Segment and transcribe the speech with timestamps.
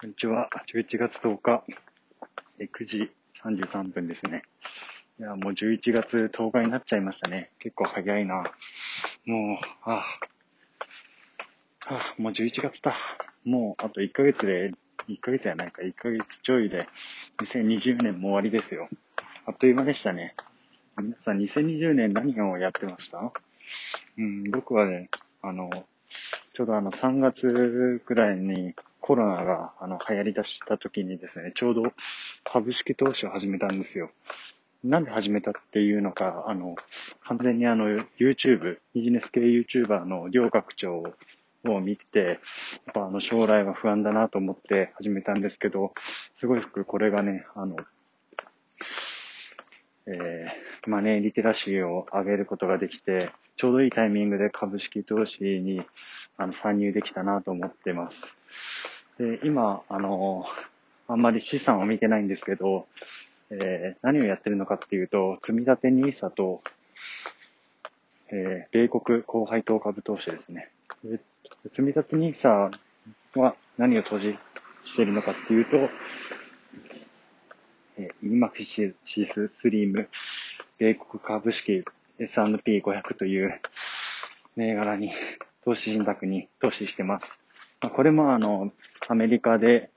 [0.00, 0.48] こんにちは。
[0.72, 1.64] 11月10日、
[2.60, 4.44] 9時33分ですね。
[5.18, 7.50] いや、もう11月10日になっちゃいましたね。
[7.58, 8.44] 結構早いな。
[9.26, 10.04] もう、ああ、
[11.86, 12.94] ああもう11月だ。
[13.44, 14.70] もう、あと1ヶ月で、
[15.08, 16.88] 1ヶ月やないか、1ヶ月ちょいで、
[17.38, 18.88] 2020年も終わりですよ。
[19.46, 20.36] あっという間でしたね。
[20.96, 23.32] 皆さん、2020年何をやってました？
[24.16, 25.10] うん、僕はね、
[25.42, 25.68] あの、
[26.52, 28.76] ちょうどあの3月くらいに
[29.08, 31.94] コロナがあの流行り出した時にですね、ちょうど
[32.44, 34.10] 株式投資を始めたんですよ。
[34.84, 36.76] なんで始めたっていうのか、あの、
[37.22, 37.86] 完全にあの
[38.20, 41.04] YouTube、ビジネス系 YouTuber の両学長
[41.64, 42.38] を見て、やっ
[42.92, 45.94] ぱあの将来は不安だなと思って始めたんですけど、
[46.36, 47.76] すごい服これがね、あの、
[50.04, 55.80] えー、マネーリテラシーを上げることができて、ちょうどいいタイミングで株式投資に
[56.36, 58.36] あの参入できたなと思ってます。
[59.18, 60.46] で、今、あの、
[61.08, 62.86] あんまり資産を見てないんですけど、
[63.50, 66.62] えー、何をやってるのかっていうと、積み立 NISA と、
[68.30, 70.70] えー、米国高配当株投資ですね。
[71.02, 71.18] で
[71.72, 72.70] 積立 NISA
[73.34, 74.38] は何を投資
[74.82, 75.76] してるのかっていうと、
[77.96, 80.08] えー、イーマクシススリーム、
[80.78, 81.84] 米国株式
[82.18, 83.60] S&P500 という
[84.56, 85.12] 銘柄に、
[85.64, 87.38] 投資信託に投資してます。
[87.80, 88.72] これもあの、
[89.06, 89.90] アメリカで、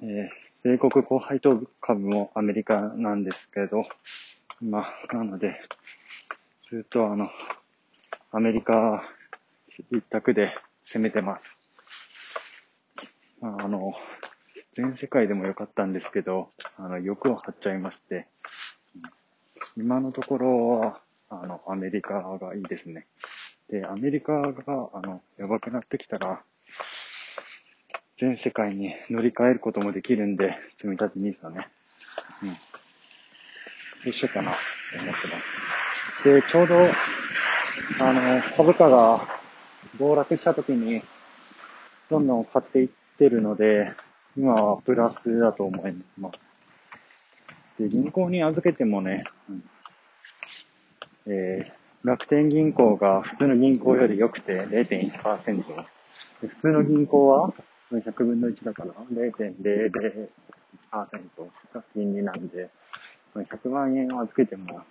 [0.00, 0.28] えー、
[0.62, 3.84] 米国高配当株もアメリカなんですけど、
[4.62, 5.60] まあ、なので、
[6.62, 7.28] ずっとあの、
[8.30, 9.04] アメリカ
[9.90, 11.58] 一択で攻めてます。
[13.42, 13.92] まあ、あの、
[14.72, 16.48] 全世界でもよかったんですけど、
[16.78, 18.26] あの、欲を張っちゃいまして、
[19.76, 23.06] 今のところは、あの、アメリカがいいですね。
[23.68, 26.42] で、アメリカが、あの、やばくなってきたら、
[28.16, 31.68] 全世界に乗り換えることもできるんで、積み立て NISA ね。
[32.42, 32.56] うん。
[34.02, 35.40] そうしようかな、と思ってま
[36.22, 36.24] す。
[36.24, 36.76] で、ちょうど、
[38.00, 39.20] あの、株価が
[39.98, 41.02] 暴落した時に、
[42.08, 42.88] どんどん買っていっ
[43.18, 43.92] てるので、
[44.36, 46.30] 今はプラスだと思いま
[47.76, 47.82] す。
[47.82, 49.64] で、銀行に預けてもね、うん、
[51.26, 55.84] えー、楽天銀行が普通の銀行より良くて0.1%。
[56.40, 57.52] 普通の銀行は
[57.92, 60.28] 100分の1だから0.001%
[60.92, 62.70] が金利なんで、
[63.34, 64.82] 100万円を預けても、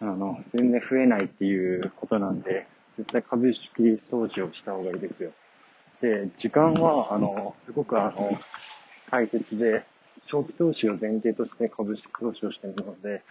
[0.00, 5.32] あの、全然増えないっていうことなんで、絶対株式投資をした方がいいですよ。
[6.00, 8.38] で、時間は、あの、すごくあの、
[9.10, 9.84] 大切で、
[10.26, 13.22] 長期投資を前提として株式投資をしているので、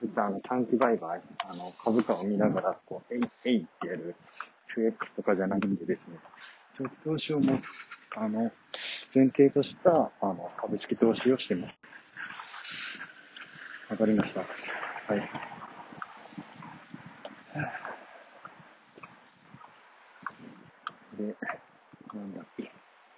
[0.00, 4.14] そういったあの短期売買、あの株価を見ながら、こう、えい、えいってやる
[4.70, 6.18] FX とかじゃないんでですね、
[6.78, 7.60] 長期投資をも、
[8.16, 8.52] あの、
[9.12, 11.74] 前提とした、あの、株式投資をしてます。
[13.90, 14.40] わかりました。
[14.40, 14.46] は
[15.16, 15.28] い。
[21.18, 21.36] で、
[22.14, 22.70] なんだっけ。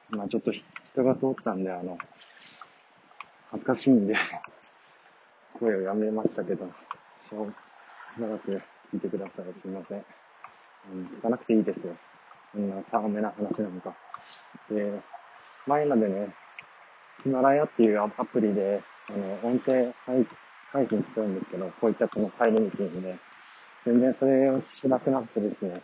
[0.09, 1.98] まあちょっと人が通ったんで、あの、
[3.50, 4.15] 恥ずかしいんで
[5.59, 6.72] 声をやめましたけど、
[8.19, 8.53] 長く
[8.92, 9.44] 聞いてください。
[9.60, 10.04] すいません。
[10.92, 11.94] うん、聞かなくていいですよ。
[12.53, 13.94] こんな高めな話なのか。
[14.71, 15.00] で、
[15.66, 16.34] 前までね、
[17.22, 19.93] ヒマラヤっていうアプリで、あの、音声
[20.72, 23.19] 配信してるんですけど、こういったこの帰り道にね、
[23.84, 25.83] 全然それをしなくなってですね、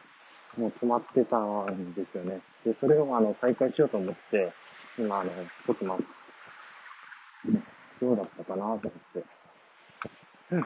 [0.57, 2.41] もう止まってたんですよね。
[2.65, 4.53] で、それをあの、再開しようと思って、
[4.99, 5.31] 今あの、
[5.67, 6.03] 撮ってます。
[8.01, 9.25] どうだったかなと思って。
[10.53, 10.61] うん。
[10.63, 10.65] あ、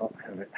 [0.00, 0.48] やべ。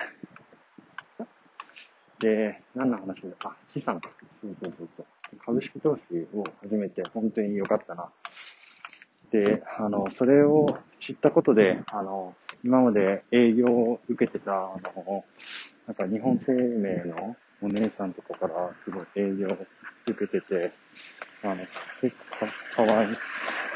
[2.25, 4.01] で、何の話だあ、資産。
[4.41, 5.37] そうそうそうそう。
[5.45, 8.09] 株式投資を始めて本当に良かったな。
[9.31, 12.35] で、あの、それを知ったことで、あの、
[12.65, 15.27] 今まで営業を受けてた、あの、
[15.87, 19.67] なんか日本生命のお姉さんとかからすごい営業を
[20.07, 20.73] 受けてて、
[21.43, 21.57] あの、
[22.01, 23.17] 結構かわいい、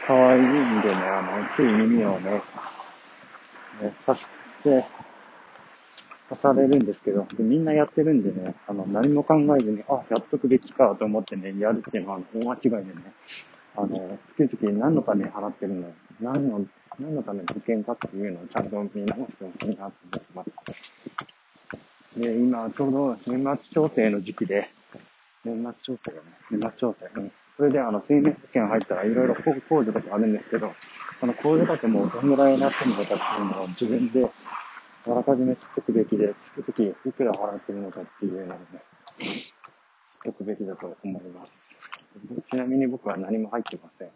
[0.06, 2.30] かわいいんでね、あの、つい耳をね、
[3.82, 4.26] ね刺し
[4.64, 4.86] て、
[6.28, 13.12] 刺されるんですけど、みんなやってるんでね、あの、何も考えずに、あ、やっとくべきかと思ってね、やるっていうのは、大間違いでね、
[13.76, 15.92] あの、月々何のために払ってるの？
[16.20, 16.66] 何の、
[16.98, 20.50] 何のための保険かっていうのをちゃんと見直してほしいなと思ってます。
[22.18, 24.68] で、今、ちょうど年末調整の時期で、
[25.44, 26.32] 年末調整よね。
[26.50, 27.06] 年末調整。
[27.20, 27.32] うん。
[27.56, 30.72] それで、あの、生命保険入ったらいろいろ控除とかあるんですけど、
[31.20, 34.30] この控除だともうどんぐらいになってるのかっていうのを自分で
[35.10, 38.64] あらかじめ知っておくべきで、月々いくら払ってるのかっていうのをね、
[39.16, 39.52] 知っ
[40.22, 41.52] ておくべきだと思います。
[42.50, 44.10] ちなみに僕は何も入ってません。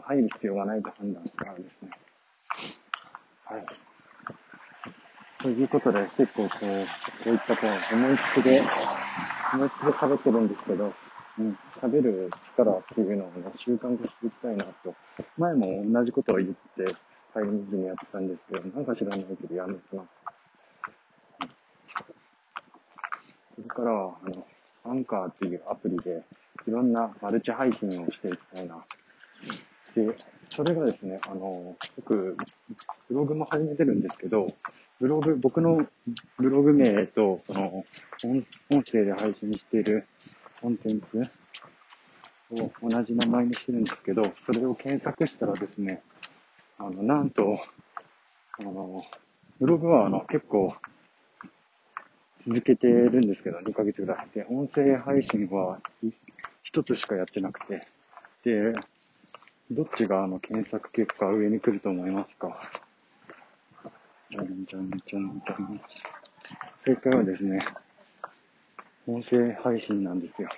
[0.00, 1.90] 入る必要がないと判断したからですね。
[3.46, 3.66] はい。
[5.42, 6.66] ということで、結構こう、こ
[7.26, 8.62] ういったこう、思いつきで、
[9.54, 10.92] 思いつきで喋ってるんですけど、
[11.38, 14.94] うん、喋る力っていうのを、ね、習慣化していきたいなと。
[15.36, 16.94] 前も同じことを言って、
[17.36, 20.08] 帰り道にやってたんですけど、なんか知らないけどやめてます。
[23.56, 24.46] それからは、あの、
[24.84, 26.22] アンカーっていうアプリで、
[26.66, 28.82] いろんなマルチ配信をしていきたいな。
[29.94, 30.16] で、
[30.48, 32.36] それがですね、あの、僕、
[33.08, 34.54] ブログも始めてるんですけど、
[34.98, 35.86] ブログ、僕の
[36.38, 37.84] ブログ名と、その、
[38.70, 40.06] 音声で配信している
[40.62, 41.22] コンテンツ
[42.50, 46.02] を同じ名前にしてるんですけど、それを検索したらですね、
[46.78, 47.58] あの、なんと、
[48.58, 49.04] あの、
[49.58, 50.74] ブログはあの、結構、
[52.46, 54.28] 続けてるんですけど、2ヶ月ぐらい。
[54.34, 55.80] で、音声配信は
[56.62, 57.88] 一つしかやってなくて、
[58.44, 58.72] で、
[59.70, 62.70] どっちがあの検索結果上に来ると思いますか？
[64.30, 65.80] じゃんじゃんじゃんじゃん。
[66.84, 67.58] 正解はですね、
[69.08, 70.48] 音声配信なんですよ。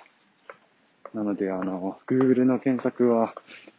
[1.13, 3.33] なので、あの、Google の検索は、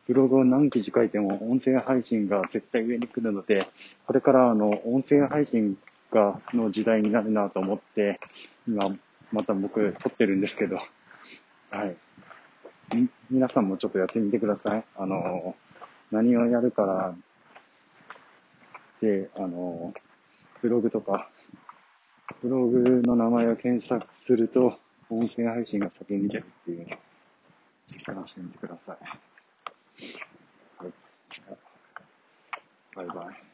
[0.07, 3.69] ブログを何記事書いても音声配信が絶対上に来るので、
[4.07, 5.79] これからあの、音声配信
[6.11, 8.19] が、の時代になるなと思って、
[8.67, 8.97] 今、
[9.33, 10.79] また僕撮ってるんですけど、
[11.71, 11.97] はい。
[13.31, 14.85] 皆さんもちょっとやってみてください。
[14.97, 15.55] あの、
[16.11, 17.15] 何をやるから
[19.01, 19.95] で、あの、
[20.61, 21.31] ブログとか、
[22.43, 24.79] ブログの名前を検索すると、
[25.09, 26.87] 音声配信が先に出るっていう
[27.91, 28.99] のを実感してみてください。
[30.79, 30.93] はい。
[32.97, 33.50] バイバイ。